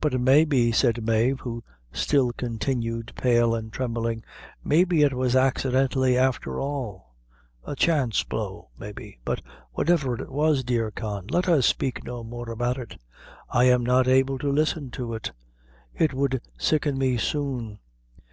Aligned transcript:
"But 0.00 0.20
maybe," 0.20 0.70
said 0.70 1.04
Mave, 1.04 1.40
who 1.40 1.64
still 1.90 2.30
continued 2.30 3.12
pale 3.16 3.52
and 3.52 3.72
trembling; 3.72 4.22
"maybe 4.62 5.02
it 5.02 5.12
was 5.12 5.34
accidentally 5.34 6.14
afther 6.14 6.60
all; 6.60 7.16
a 7.64 7.74
chance 7.74 8.22
blow, 8.22 8.68
maybe; 8.78 9.18
but 9.24 9.42
whatever 9.72 10.22
it 10.22 10.30
was, 10.30 10.62
dear 10.62 10.92
Con, 10.92 11.26
let 11.26 11.48
us 11.48 11.66
spake 11.66 12.04
no 12.04 12.22
more 12.22 12.50
about 12.52 12.78
it. 12.78 12.96
I 13.50 13.64
am 13.64 13.84
not 13.84 14.06
able 14.06 14.38
to 14.38 14.52
listen 14.52 14.92
to 14.92 15.14
it; 15.14 15.32
it 15.96 16.14
would 16.14 16.40
sicken 16.56 16.96
me 16.96 17.16
soon." 17.16 17.80